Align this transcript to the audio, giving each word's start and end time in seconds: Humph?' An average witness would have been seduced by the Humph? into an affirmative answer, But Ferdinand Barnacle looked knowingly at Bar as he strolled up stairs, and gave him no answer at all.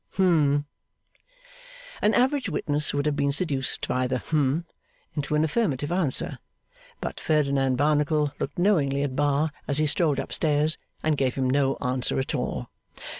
Humph?' 0.13 0.63
An 2.01 2.15
average 2.15 2.49
witness 2.49 2.91
would 2.91 3.05
have 3.05 3.15
been 3.15 3.31
seduced 3.31 3.87
by 3.87 4.07
the 4.07 4.17
Humph? 4.17 4.65
into 5.13 5.35
an 5.35 5.43
affirmative 5.43 5.91
answer, 5.91 6.39
But 7.01 7.19
Ferdinand 7.19 7.75
Barnacle 7.75 8.31
looked 8.39 8.57
knowingly 8.57 9.03
at 9.03 9.15
Bar 9.15 9.51
as 9.67 9.77
he 9.77 9.85
strolled 9.85 10.19
up 10.19 10.33
stairs, 10.33 10.79
and 11.03 11.17
gave 11.17 11.35
him 11.35 11.47
no 11.47 11.75
answer 11.81 12.17
at 12.17 12.33
all. 12.33 12.71